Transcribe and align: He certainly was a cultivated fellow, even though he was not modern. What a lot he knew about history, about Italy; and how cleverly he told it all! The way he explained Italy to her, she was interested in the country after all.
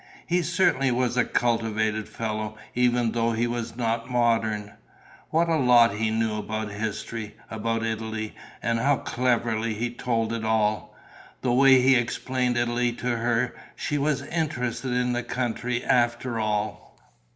He 0.25 0.41
certainly 0.41 0.89
was 0.89 1.15
a 1.15 1.23
cultivated 1.23 2.09
fellow, 2.09 2.57
even 2.73 3.11
though 3.11 3.33
he 3.33 3.45
was 3.45 3.75
not 3.75 4.09
modern. 4.09 4.73
What 5.29 5.47
a 5.47 5.57
lot 5.57 5.93
he 5.93 6.09
knew 6.09 6.37
about 6.39 6.71
history, 6.71 7.35
about 7.51 7.85
Italy; 7.85 8.33
and 8.63 8.79
how 8.79 8.97
cleverly 8.97 9.75
he 9.75 9.91
told 9.93 10.33
it 10.33 10.43
all! 10.43 10.95
The 11.43 11.53
way 11.53 11.83
he 11.83 11.93
explained 11.95 12.57
Italy 12.57 12.91
to 12.93 13.15
her, 13.17 13.53
she 13.75 13.99
was 13.99 14.23
interested 14.23 14.91
in 14.91 15.13
the 15.13 15.21
country 15.21 15.83
after 15.83 16.39
all. 16.39 16.97